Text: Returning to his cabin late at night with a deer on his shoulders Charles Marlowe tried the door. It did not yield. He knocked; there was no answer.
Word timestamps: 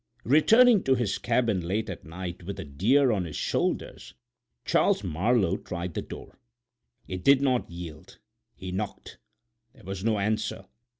Returning 0.25 0.81
to 0.85 0.95
his 0.95 1.19
cabin 1.19 1.61
late 1.61 1.87
at 1.87 2.03
night 2.03 2.41
with 2.41 2.59
a 2.59 2.63
deer 2.63 3.11
on 3.11 3.25
his 3.25 3.35
shoulders 3.35 4.15
Charles 4.65 5.03
Marlowe 5.03 5.57
tried 5.57 5.93
the 5.93 6.01
door. 6.01 6.39
It 7.07 7.23
did 7.23 7.39
not 7.39 7.69
yield. 7.69 8.17
He 8.55 8.71
knocked; 8.71 9.19
there 9.73 9.83
was 9.83 10.03
no 10.03 10.17
answer. 10.17 10.65